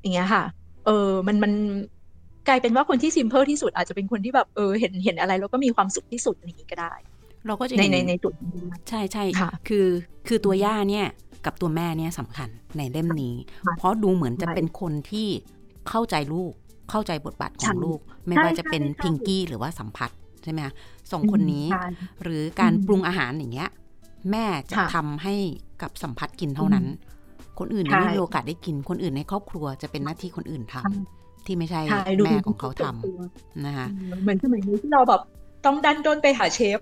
[0.02, 0.44] อย่างเงี้ยค่ะ
[0.86, 1.54] เออมันมัน
[2.48, 6.94] กลายเป็นว่าคนที่ซิมเพิลที่สุดอาจจะเป็นคนที่แบบเออเห็นเห็นอะไรแล้วก็มีความสุขที่สุดอย่างนี้ก็ได้
[7.48, 8.34] เราก็จะในในในจุด
[8.90, 9.88] ใช่ใช่ค่ะ คือ
[10.28, 11.08] คือตัวย่าเนี่ย
[11.46, 13.36] กับตัวแม่เนี่ยสำคัญในเล่มนี้
[13.78, 15.28] เพราะดูเหมือนจะเป็นคนที่
[15.90, 16.54] เข้าใจลูก
[16.92, 20.12] เข้าใจบทบาทของลูก ไม่ว่าจะเป็นพิงกี้หรือว่าสัมผัส
[20.44, 20.74] ใช่ไหมคะ
[21.12, 21.66] สองคนนี้
[22.24, 23.70] หรือการปรุงอาหารอย่างเงี้ย
[24.32, 25.36] แม่จะทำให้
[25.82, 26.86] กับสัมปัทกินเท่านั้น
[27.60, 31.17] คนอื่นไม่มีโอกาสได้กิน คนอื่นในครอบครัวจะเป็นหน้าที่คนอื่นทำ
[31.48, 31.82] ที่ไม่ใช่
[32.26, 33.88] แม่ของเขาทำนะคะ
[34.22, 35.22] เหมือนสมัยนี้ที่เราแบบ
[35.66, 36.78] ต้องดั้นด้นไปหาเชฟ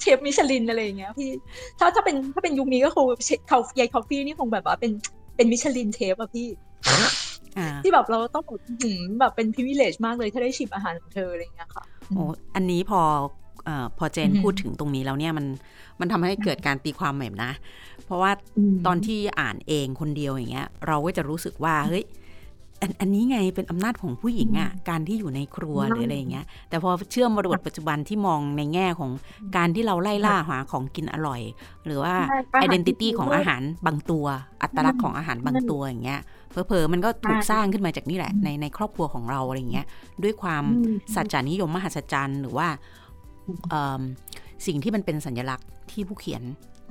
[0.00, 1.30] เชฟมิชลินอะไรอย่างเงี้ยพี่
[1.78, 3.06] ถ้าถ้าเป็นถ้าเป็นยุคนี้ก็คง
[3.48, 4.92] เขายายกุลฟี่นี่คงแบบว่าเป็น
[5.36, 6.48] เป็นมิชลินเชฟอะพี่
[7.82, 8.44] ที่แบบเราต้อง
[9.20, 13.00] แบบเป็น privilege มากเลยถ้าได้ชิมอาหารของเธออะไรเงี้ยค่ะโอ้อันนี้พอ
[13.68, 15.46] อพอเจนพูดถึงตรงนี้แล้วเนี่ยมัน
[16.00, 17.52] มันทำให้เกิดการตีความใหม่นะ
[18.04, 18.30] เพราะว่า
[18.86, 22.04] ตอนที่อ่านเองคนเดียวอย่างเงี้ย เราก็จะรู้สึกว่าเฮ้ย
[22.82, 29.10] อันอันนี้ไงเป็นอำนาจของผู้หญิงอะ่ะการที่อยู่ในครัวหรืออะไรอย่างเงี้ย แต่พอเชื่อมบริบทปัจจุบันที่มองในแง่ของ
[29.56, 31.40] การที่เราไล่ล่าหาของกินอร่อย
[31.86, 32.14] หรือว่า
[32.52, 34.26] identity ของอาหารบางตัว
[34.62, 39.86] อัตลักษณ์ของอาหารบางตัวอย่างเงี้ยเพอๆมันก็ถูกสร้างขึ้นมาจากนี่แหละ ในในครอบครัวของเราอะไรเงี้ย
[40.22, 40.64] ด้วยความ
[41.14, 42.68] สัจจานิยมมหัศจรรย์ หรือว่า
[44.66, 46.42] สิ่งที่มันเป็นสัญลักษณ์ที่ผู้เขียน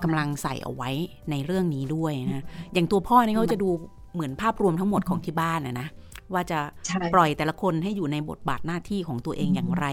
[0.04, 0.90] กำลังใส่เอาไว้
[1.32, 2.44] ในเรื่องนี้ด้วยนะ
[2.74, 3.70] อย่างตัวพ่อเนี่ยเขาจะดู
[4.16, 5.88] เหมือนภาพรวมทั้งหมดของที่บ้านนะนะ
[6.34, 6.60] ว่าจะ
[7.14, 9.86] ปล่อยแต่ละคนให้อยู่ในบทบาทหน้าที่ของตัวเองอย่างไร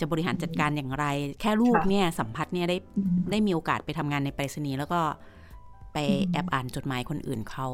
[0.00, 1.04] จะบริหารจัดการอย่างไร
[1.40, 2.76] แค่ลูกเนี่ยสัมผัสเนี่ยได้
[3.30, 5.00] ได้มีโอกาสไปทำงานในไปรษณีย์แล้วก็
[5.92, 5.98] ไป
[6.32, 7.68] แอบอ่านจดหมายคนอื่นเขา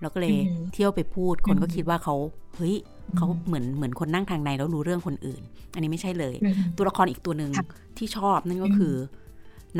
[0.00, 0.36] แล้วก็เลย
[0.72, 2.14] เที่ยวไปพูดคนก็คิดว่าเขา
[2.56, 2.76] เฮ้ย
[3.16, 5.42] เขาเหมือนเหมือนคนนั่งทางในแล้วรู้เรื่องคนอื่น
[5.74, 6.34] อันนี้ไม่ใช่เลย
[6.76, 7.50] ตัวละครอีกตัวหนึ่ง
[7.98, 8.94] ที่ชอบนั่นก็คือ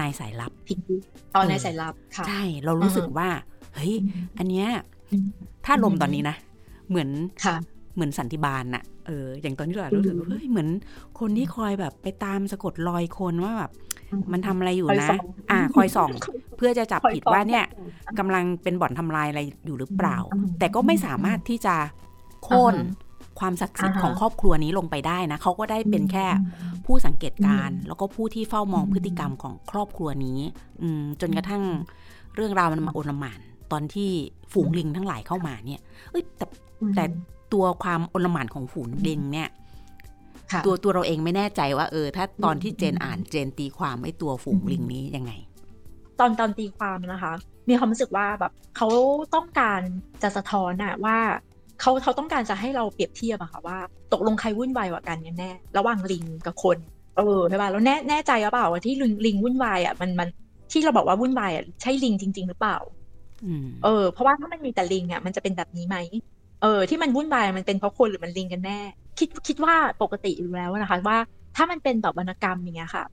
[0.00, 0.52] นายสายลับ
[1.35, 3.28] ตอนนายสายลับค่ะใช่เรารู้สึกว่า
[3.74, 3.94] เฮ้ย
[4.38, 4.68] อันเนี้ย
[5.64, 6.37] ถ้าลมตอนนี้นะ
[6.88, 7.09] เหมือน
[7.95, 10.69] เหมือนสันติบาลน่ะเอออย่างตอนที่เรารู้สึกเฮ้ยเหมือน
[11.21, 13.71] คนที่คอยแบบไปตามสะกดรอยคนว่าแบบ
[14.33, 15.09] มันทำอะไรอยู่นะ
[15.51, 16.11] อ่า คอยส่อง
[16.57, 17.64] เพื่อจะจับผิดว่าเนี่ย
[18.19, 20.16] กำลังเป็นบ่อนทำลายอะไรอยู่หรือเปล่า
[20.59, 21.75] แต่ก็ไม่สามารถที่จะ
[22.45, 22.75] โค่น
[23.40, 26.27] ความศักดิ์สิทธิ์ของครอบครัวนี้ลงไปได้นะเขาก็ได้เป็นแค่
[26.87, 30.40] ผู้สังเกตการแล้วก็ผู้ที่เฝ้ามองพฤติกรรมของครอบครัวนี้
[30.83, 30.88] อื
[31.21, 31.62] จนกระทั่ง
[32.35, 33.40] เรื่องราวมันมาโอลหมาน
[33.72, 34.11] ตอนที่
[34.52, 36.46] ฝูงลิงทั้งหลายเข้ามาเนี่ย เอ้ยแต่
[36.96, 37.05] แต่
[37.52, 39.48] ตัวความโอลหมานของฝูงลิงเนี่ย
[40.64, 45.33] ตัวตัวเราเองไม่แน่ใจว่า เออ ถ้าตอนที่เจนอ่านเจนตีความไอ้ตัวฝูงลิงนี้ยังไง
[46.18, 47.33] ตอนตอนตีความนะคะ
[47.68, 48.88] มีความรู้สึกว่าแบบเขา
[49.35, 49.81] ต้องการ
[50.22, 51.18] จะสะท้อนอะว่า
[51.81, 53.79] เขาเขาต้องการจะให้เราเปรียบเทียบอะค่ะว่า
[54.12, 56.79] ตกลงใครวุ่นวายกว่ากันกันแน่ระหว่างลิงกับคน
[57.16, 60.29] เออใช่ป่ะแล้วแน่แน่ใจหรือเปล่าว่าที่ลิงลิงวุ่นวายอะมันมัน
[60.72, 62.76] ที่เราบอกว่าวุ่นวายอะใช่ลิงจริง ๆ หรือเปล่า
[63.85, 65.96] เออ เพราะว่าถ้ามันมีแต่ลิงอะมันจะเป็นแบบนี้ไหม
[66.62, 68.81] เออ ที่มันวุ่นวายมันเป็นเพราะคนหรือมันลิงกันแน่
[69.18, 71.18] คิดคิดว่าปกติอยู่แล้วนะคะ ว่า
[71.57, 73.05] ถ้ามันเป็นแบบวรรณกรรมอย่างเงี้ยค่ะ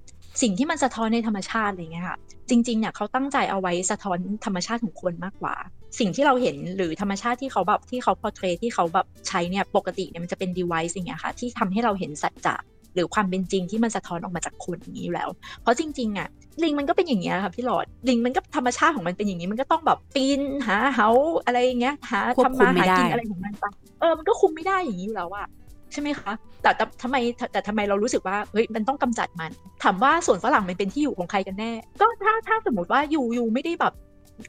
[0.41, 2.17] สิ่งที่มันสะท้อนในธรรมชาติอะไรเงี้ยค่ะ
[2.49, 5.55] จริงๆเนี่ยเขาตั้งใจเอาไว้สะท้อนธรรมชาติของคนมากกว่า
[5.99, 12.55] สิ่งที่เราเห็นหรือธรรมชาติที่เขาแบบที่เขาพอเทรที่เขาแบบใช้เนี่ยปกติเนี่ยมันจะเป็น device อย่างเงี้ยค่ะ ที่ทำให้เราเห็นสัจจะ
[12.95, 15.29] หรือความเป็นจริงที่มันสะท้อนออกมาจากคนอย่างนี้แล้ว
[15.61, 16.27] เพราะจริงๆอะ
[16.63, 21.09] ลิงมันก็เป็นอย่างเงี้ยค่ะพี่หลอดลิงมันก็ธรรมชาติของมันเป็นอย่างนี้มันก็ต้องแบบปีนหาเฮา
[21.45, 23.65] อะไรเงี้ยหาทำมาหากินอะไรของมันไป
[23.99, 25.47] เออมันก็คุมไม่ได้อย่างนี้อยู่แล้วอะ
[25.91, 27.15] ใช่ไหมคะแต่ทำไม
[27.51, 29.51] แต่ทำไมเรารู้สึกว่าเฮ้ยมันต้องกำจัดมัน
[29.83, 33.93] ถามว่าส่วนฝรั่งมันเป็นที่อยู่ของใครกันแน่ ก็ถ้าถ้าสมมติว่าอยู่อยู่ไม่ได้แบบ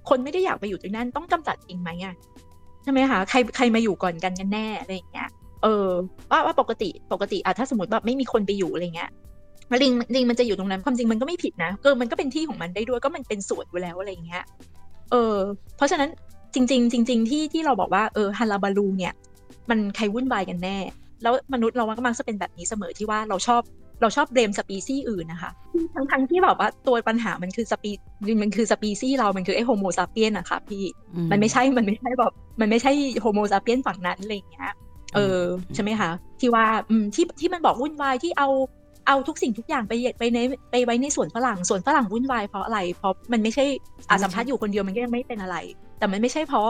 [0.09, 2.15] คนไม่ได้อยากไปอยู่ตรงนั้นต้องกำจัดเองไหมอะ
[2.83, 5.29] ใช่ไหมคะใครใครมาอยู่ก่อนกันกันแน่อะไรอย่างเงี้ย
[5.63, 5.89] เออ
[6.31, 9.11] ว่าว่าปกติปกติอะถ้าสมมติแบบไม่มีคนไปอยู่อะไรเงี้ย
[9.83, 14.45] ลิงลิงมันจะอยู่ตรงนั้นความจริงมันก็ไม่ผิดนะก็มันก็เป็นที่ของมันได้ด้วยก็มันเป็นส่วนอยู่แล้วอะไรเงี้ย
[15.11, 15.37] เออ
[15.77, 16.11] เพราะฉะนั้น
[16.55, 19.13] จริง ๆ จริง ๆ ที่ที่เราบอกว่าเออ Hullabaloo เนี่ย
[19.71, 20.79] มันใครวุ่นวายกันแน่
[21.23, 23.63] แล้วมนุษย์เราก็มักจะเป็นแบบนี้เสมอที่ว่าเราชอบ
[24.01, 25.51] เราชอบ blame species อื่นนะคะ
[25.95, 27.91] ทั้งทั้งที่แบบว่าตัวปัญหามันคือ spe-
[28.43, 30.85] มันคือสปีซี่เรา มันคือไอ Homo sapiens อะค่ะพี่
[31.31, 34.71] มันไม่ใช่ มันไม่ใช่แบบ มันไม่ใช่ Homo sapiens ฝั่งนั้นอะไรอย่างเงี้ย
[35.15, 35.43] เออ
[35.75, 38.49] ใช่ไหมคะ ที่ว่าอืมที่ที่มันบอกวุ่นวายที่เอา
[39.07, 40.39] เอาทุกสิ่งทุกอย่างไปไปใน
[40.71, 43.65] ไปไว้ในส่วนฝรั่งส่วนฝรั่งวุ่นวายเพราะอะไร เพราะมันไม่ใช่
[44.11, 45.57] อาสัมพัทธ์อยู่คนเดียวมันก็ยังไม่เป็นอะไร
[45.99, 46.69] แต่มันไม่ใช่เพราะ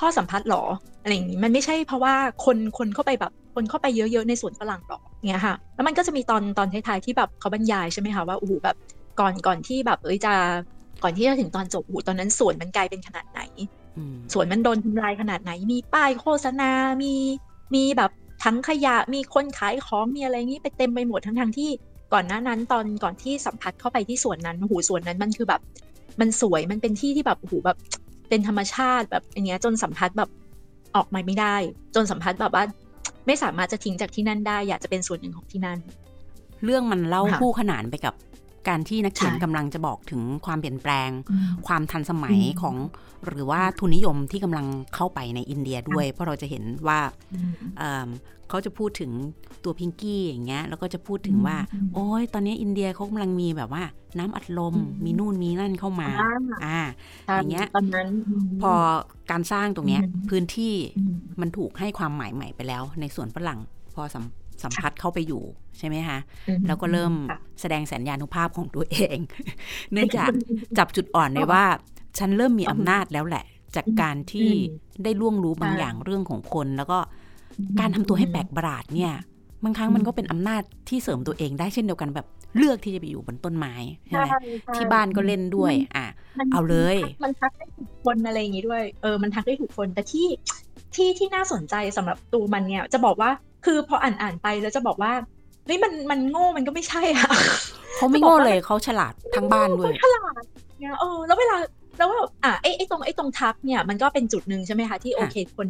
[0.00, 0.62] ข้อสัมพัทธ์หรอ
[1.02, 8.76] อะไรอย่างนี้มันไม่ใช่เพราะว่าคนคนเข้าไปแบบคนเข้าไปเยอะๆในส่วนฝรั่งหรอเงี้ยค่ะแล้วมันก็จะมีตอนตอนท้ายๆที่แบบเขาบรรยายใช่ไหมคะว่าโอ้โหแบบ
[9.20, 10.34] ก่อนก่อนที่แบบเอ้ยจะ
[11.02, 13.40] ก่อนที่จะถึงตอนจบโอ้โหตอนนั้นสวนมันกลายเป็นขนาดไหน
[14.32, 16.70] สวนมันโดนทำลายขนาดไหน มีป้ายโฆษณา
[17.02, 17.14] มี
[17.74, 18.10] มีแบบ
[18.44, 21.70] ทั้งขยะมีคนขายของมีอะไรงี้ไปเต็มไปหมดทั้งทางที่
[22.12, 25.60] ก่อนหน้านั้นตอนก่อนที่สัมผัสเข้าไปที่สวนนั้นหูสวนนั้นมันคือแบบ
[26.20, 27.78] มันสวยมันเป็นที่ที่แบบหูแบบ
[28.28, 30.30] เป็นธรรมชาติแบบอย่างเงี้ยจนสัมผัสแบบ
[30.96, 31.56] ออกมาไม่ได้
[31.94, 32.64] จนสัมผัสแบบว่า
[33.26, 35.78] ไม่สามารถจะทิ้งจากที่นั่นได้ อยากจะเป็นส่วนหนึ่งของที่นั่น
[36.64, 38.14] เรื่องมันเล่าคู่ขนานไปกับ
[38.68, 41.10] การที่นักเขียนกำลังจะบอกถึงความเปลี่ยนแปลง
[41.66, 42.76] ความทันสมัยของ
[43.26, 47.00] หรือว่าทุนนิยมที่กำลังเข้าไปในอินเดียด้วย เพราะเราจะเห็นว่า
[48.48, 49.12] เขาจะพูดถึง
[49.64, 51.56] ตัวพิงกี้อย่างเงี้ยแล้วก็จะพูดถึงว่า
[51.94, 53.84] โอ้ยตอนนี้อินเดียเขากำลังมีแบบว่า
[54.18, 54.74] น้ำอัดลม
[55.04, 56.08] มีนู่นมีนั่นเข้ามา
[56.64, 56.80] อ่า
[57.36, 58.08] อย่างเงี้ยตอนนั้น
[58.62, 58.72] พอ
[59.30, 60.74] การสร้างตรงเนี้ยพื้นที่
[61.40, 63.58] มันถูกให้ความหมายใหม่ไปแล้ว ในส่วนฝรั่ง
[63.94, 64.02] พอ
[64.62, 65.42] สัมสัมผัสเข้าไปอยู่
[65.78, 66.18] ใช่ไหมคะ
[66.66, 67.12] แล้วก็เริ่ม
[67.60, 69.18] แสดงสัญญาณุภาพของตัวเอง
[69.92, 70.30] เนื่องจาก
[70.78, 71.64] จับจุดอ่อนในว่า
[72.18, 73.44] ฉันเริ่มมีอำนาจแล้วแหละ
[73.76, 74.50] จากการที่
[75.04, 76.98] ได้ล่วงรู้บางอย่างเรื่องของคน แล้วก็
[77.80, 79.12] การทำตัวให้แปลกประหลาดเนี่ย
[79.64, 83.74] บางครั้งมันก็เป็นอำนาจที่เสริมตัวเองได้เช่นเดียวกันแบบเลือกที่จะไปอยู่บนต้นไม้
[84.06, 84.26] ใช่ไหม
[84.76, 86.06] ที่บ้านก็เล่นด้วย อะ
[86.52, 90.26] เอาเลย มันทักได้ถูกคนอะไรอย่างนี้ด้วย เออ มันทักได้ถูกคน แต่ที่
[90.94, 93.30] ที่ที่น่าสนใจสำหรับตัวมันเนี่ย จะบอกว่า
[93.66, 95.12] คือพออ่านอ่านไปแล้วจะบอกว่า
[95.66, 97.28] เฮ้ยมันมันโง่มันก็ไม่ใช่อะ
[97.96, 100.42] เขาไม่โง่เลยเขาฉลาดทั้งบ้านด้วยฉลาด
[100.80, 101.56] เนี่ยเออแล้วเวลา
[101.98, 105.68] แล้วว่าอะไอ้ไอ้ตรงไอ้ตรงทักเนี่ยมันก็เป็นจุดหนึ่งใช่ไหมคะที่โอเคคน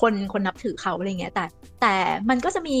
[0.00, 1.44] คนคนนับถือเขาอะไรเงี้ยแต่
[1.80, 1.94] แต่
[2.30, 2.78] มันก็จะมี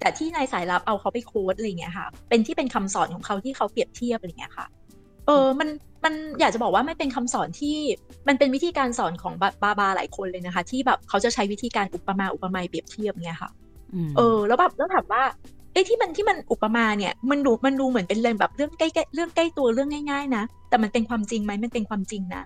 [0.00, 4.66] แต่ที่นายสายลับเอาเขาไปโค้ดอะไรเงี้ยค่ะ เป็นที่เป็นคำสอนของเขาที่เขาเปรียบเทียบอะไรเงี้ยค่ะ
[5.26, 5.68] เออมัน
[6.04, 7.76] มันอยากจะบอกว่าไม่เป็นคำสอนที่
[8.28, 13.50] มันเป็นวิธีการสอนของบาบาหลายคนเลยนะคะ ที่แบบเขาจะใช้วิธีการอุปมาอุปไมยเปรียบเทียบเงี้ยค่ะ
[14.16, 15.22] เออ แล้วแบบแล้วแบบว่า
[15.72, 22.42] เอ้ที่มันที่มันอุปมาเนี่ย มันดูมันดูเหมือนเป็นเรื่องแบบเรื่องใกล้เรื่องใกล้ตัวเรื่องง่าย ๆ นะ แต่มันเป็นความจริงไหมมันเป็นความจริงนะ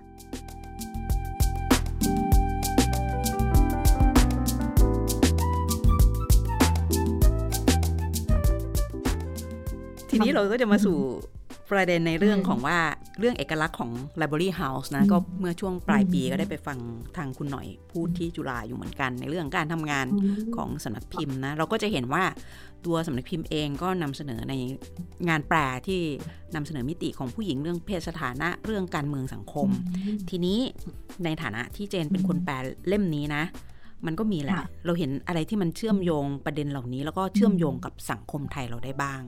[10.11, 10.97] ทีนี้เราก็จะมาสู่
[11.71, 12.79] ประเด็นในเรื่องของว่า
[13.19, 16.79] เรื่องเอกลักษณ์ของ Library House นะ ก็เมื่อช่วงปลายปีก็ได้ไปฟัง
[17.17, 20.07] ทางคุณหน่อยพูดที่จุฬาอยู่เหมือนกัน ในเรื่องการทำงาน
[20.57, 22.25] ของสำนักพิมพ์นะ เราก็จะเห็นว่า
[22.87, 24.55] ตัวสำนักพิมพ์เองก็นำเสนอใน
[25.29, 26.01] งานแปลที่
[26.55, 29.69] นำเสนอมิติของผู้หญิงเรื่องเพศสถานะเรื่องการเมืองสังคม
[30.31, 30.59] ทีนี้
[31.25, 32.55] ในฐานะที่เจนเป็นคนแปล
[32.89, 33.45] เล่มนี้นะ
[34.07, 39.23] มันก็มีแหละ เราเห็นอะไรที่มันเชื่อมโยงประเด็นเหล่านี้ แล้วก็เชื่อมโยงกับสังคมไทยเราได้บ้าง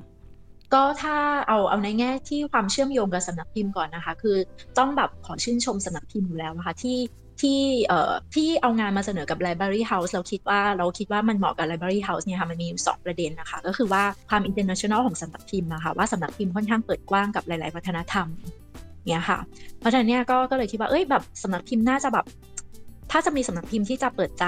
[0.75, 1.17] ก็ถ้า
[1.49, 4.37] เอาเอาในแง่ที่ความเชื่อมโยงกับสำนักพิมพ์ก่อนนะคะ คือ
[4.79, 6.99] ต้องแบบขอชื่นชมสำนักพิมพ์อยู่แล้วนะคะที่
[7.41, 18.27] ที่เอ่อที่เอางานมาเสนอกับ Library House เราคิดว่าเราคิดว่ามันเหมาะกับ Library House เนี่ยค่ะมันมีอยู่สองประเด็นนะคะ ก็คือว่าความ international ของสำนักพิมพ์นะคะว่าสำนักพิมพ์ค่อนข้างเปิดกว้างกับหลาย ๆ วัฒนธรรม
[19.09, 19.39] เนี่ยค่ะ
[19.79, 22.27] เพราะฉะนั้นเนี่ยก็ก็เลยคิดว่าเอ้ยแบบสำนักพิมพ์น่าจะแบบ
[23.11, 24.45] ถ้าจะมีสำนักพิมพ์ที่จะเปิดใจ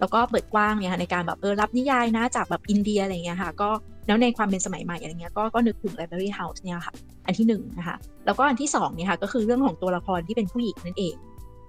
[0.00, 3.70] แล้วก็เปิดกว้างเนี่ยในการแบบเออรับนิยายนะจากแบบอินเดียอะไรเงี้ยค่ะ ก็
[4.10, 6.94] แล้วในความเป็นสมัยใหม่อะไรเงี้ยก็ก็นึกถึง Library House เนี่ยค่ะ
[7.26, 7.96] อันที่1นนะคะ
[8.26, 11.14] แล้วก็อันที่2เนี่ยค่ะก็คือเรื่องของตัวละครที่เป็นผู้หญิงนั่นเอง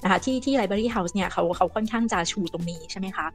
[0.03, 3.27] นะคะที่ที่ Library House เนี่ยเขาเขาค่อนข้างจะชูตรงนี้ใช่ไหมคะ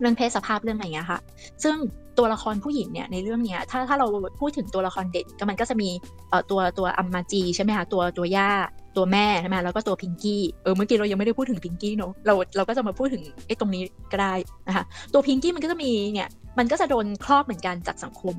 [0.00, 1.20] เรื่องเพศสภาพเรื่องอะไรเงี้ยค่ะ
[1.62, 1.76] ซึ่ง
[2.18, 4.06] ตัวละครผู้หญิงเนี่ยในเรื่องเนี้ยถ้าถ้าเรา
[4.40, 5.88] พูดถึงตัวละครเด่นก็มันก็จะมี
[6.28, 8.50] เอ่อตัวตัวอัมมาจีใช่ไหมคะตัวตัวย่า
[8.96, 13.82] ตัวแม่ใช่ไหมแล้วก็ตัวพิงกี้เออเมื่อกี้เรายังไม่ได้พูดถึงพิงกี้เนาะเราเราก็จะมาพูดถึงไอ้ตรงนี้
[14.12, 14.34] ก็ได้
[14.68, 16.28] นะคะตัวพิงกี้มันก็จะมีเนี่ย
[16.60, 18.36] มันก็จะโดนครอบเหมือนกันจากสังคม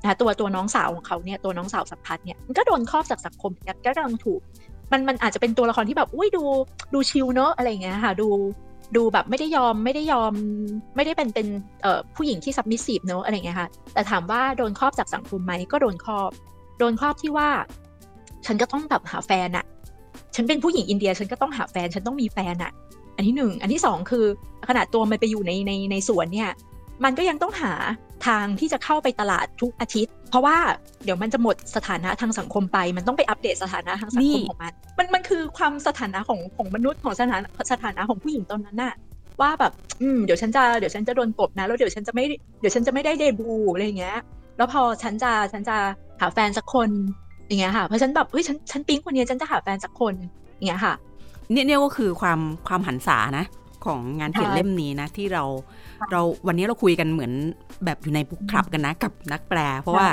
[0.00, 3.50] นะคะตัวตัวน้องสาวของเขาเนี่ยตัวน้องสาวสัมพัฒเนี่ยมันก็โดนครอบจากสังคม
[3.86, 4.40] ก็กำลังถูก
[4.92, 6.42] มันมันอาจจะเป็นตัวละครที่แบบอุ้ยดู
[6.94, 8.28] ดู chill เนอะอะไรเงี้ยค่ะดู
[8.96, 10.32] ดูแบบไม่ได้ยอมไม่ได้ยอม
[10.96, 11.46] ไม่ได้เป็นเป็น
[11.82, 16.30] เออผู้หญิงที่ submissive เนอะอะไรเงี้ยค่ะแต่ถามว่าโดนครอบจากสังคมไหมก็โดนครอบ
[16.78, 17.48] โดนครอบที่ว่า
[18.46, 19.64] ฉันก็ต้องแบบหาแฟนอะ
[20.34, 22.72] ฉันเป็นผู้หญิงอินเดีย ฉันก็ต้องหาแฟน ฉันต้องมีแฟนอะ
[23.16, 24.24] อันที่หนึ่งอันที่สองคือ
[24.68, 26.50] ขนาดตัวมันไปอยู่ในในในสวนเนี่ย
[27.04, 27.72] มันก็ยังต้องหา
[28.26, 30.56] ทางที่จะเข้าไปตลาดทุกอาทิตย์ เพราะว่า
[31.04, 38.94] เดี๋ยวมันจะหมดสถานะทางสังคมไป มันต้องไปอัปเดตสถานะทางสังคมของมัน มันมันคือความสถานะของของมนุษย์ของสถานะสถานะของผู้หญิงตอนนั้นน่ะ
[39.40, 42.24] ว่าแบบอืมเดี๋ยวฉันจะเดี๋ยวฉันจะโดนกบนะแล้วเดี๋ยวฉันจะไม่
[42.60, 44.18] เดี๋ยวฉันจะไม่ได้เดบูอะไรอย่างเงี้ย
[44.56, 45.76] แล้วพอฉันจะฉันจะ
[46.20, 46.90] หาแฟนสักคน
[47.46, 50.14] อย่างเงี้ยค่ะเพราะฉันแบบเฮ้ยฉันฉันปิ๊งคนนี้ฉันจะหาแฟนสักคน
[50.56, 50.94] อย่างเงี้ยค่ะ
[51.52, 53.44] เนี่ยเนี่ยก็คือความความหันษานะ
[53.84, 55.44] ของงานเขียนเล่มนี้นะ ที่เรา
[56.12, 57.32] เราวันนี้เราคุยกันเหมือน
[57.84, 60.06] แบบอยู่ในบุ๊กคลับกันนะกับนักแปล เพราะว่า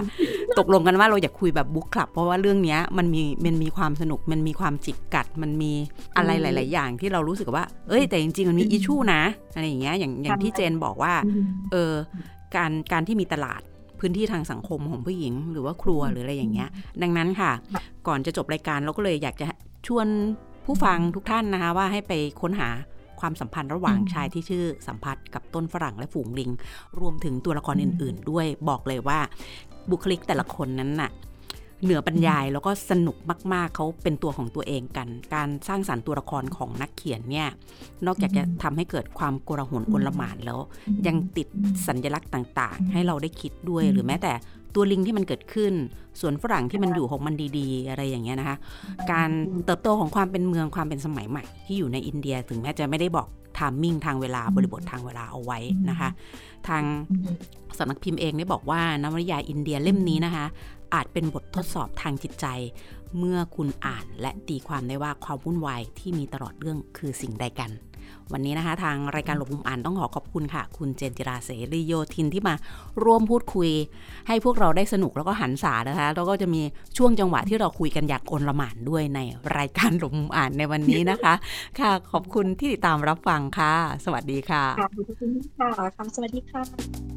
[0.60, 5.72] ตกลงกันว่าเราอยากคุยแบบบุ๊กคลับ เพราะว่าเรื่องนี้มันมีมันมีความสนุกมันมีความจิกกัด มันมี
[6.18, 9.22] อะไรหลาย ๆ อย่างที่เรารู้สึกว่า เอ้ย แต่จริง ๆ มันมีอิชูนะ
[9.56, 11.14] อะไรอย่างเงี้ยอย่างอย่างที่เจนบอกว่า
[11.72, 11.94] เออ
[12.56, 13.62] การการที่มีตลาด
[14.00, 16.70] พื้นที่ทางสังคมของผู้หญิง หรือว่าครัวหรืออะไรอย่างเงี้ย
[17.02, 17.52] ดังนั้นค่ะ
[18.08, 19.48] ก่อนจะจบรายการเราก็เลยอยากจะ
[19.88, 20.08] ชวน
[20.66, 22.70] ผู้ฟังทุกท่านนะคะว่าให้ไปค้นหา
[23.20, 26.52] ความสัมพันธ์ระหว่างชายที่ชื่อสัมพัทธ์กับต้นฝรั่งและฝูงลิง
[27.00, 29.20] รวมถึงตัวละครอื่น ๆ ด้วยบอกเลยว่า
[29.90, 31.12] บุคลิกแต่ละคนนั้นน่ะ
[31.84, 33.18] เหนือบรรยายแล้วก็สนุก
[33.54, 37.50] มาก ๆ เขาเป็นตัวของตัวเองกัน การสร้างสารรค์ตัวละครของนักเขียนเนี่ย
[38.06, 40.60] นอกจากจะทำให้เกิดความโกระหนกลหมานแล้ว
[41.08, 41.48] ยังติด
[41.88, 44.34] สัญลักษณ์ต่าง ๆ ให้เราได้คิดด้วยหรือแม้แต่
[44.76, 45.74] ตัวลิงที่มันเกิดขึ้น
[46.20, 48.58] สวนฝรั่งที่มันอยู่ของมันดีๆ อะไรอย่างเงี้ยนะคะ
[49.12, 49.30] การ
[49.66, 53.28] เติบโตของความเป็นเมืองความเป็นสมัยใหม่ที่อยู่ในอินเดียถึงแม้จะไม่ได้บอก
[53.58, 56.10] ทามมิ่งทางเวลาบริบททางเวลาเอาไว้นะคะ
[56.68, 56.84] ทาง
[57.78, 60.46] สำนักพิมพ์เองได้บอกว่านวนิยายอินเดียเล่มนี้นะคะ
[60.94, 62.46] อาจเป็นบททดสอบทางจิตใจ
[63.18, 67.72] เมื่อคุณอ่านและตีความได้ว่าความวุ่นวายที่มีตลอดเรื่องคือสิ่งใดกัน
[68.34, 72.56] วันนี้นะคะ ทางรายการหลบมุมอ่านต้องขอขอบคุณค่ะ คุณเจนจิราเสรีโยทินที่มา
[73.04, 73.70] ร่วมพูดคุย
[74.28, 76.62] ให้พวกเราได้สนุกแล้วก็หันษานะคะ แล้วก็จะมี
[76.98, 79.20] ช่วงจังหวะที่เราคุยกันอยากอนละหมานด้วยใน
[79.58, 81.34] รายการหลบมุมอ่านในวันนี้นะคะ
[81.80, 83.74] ค่ะ ขอบคุณที่ติดตามรับฟังค่ะ
[84.06, 85.70] สวัสดีค่ะขอบคุณค่ะ
[86.16, 87.17] สวัสดีค่ะ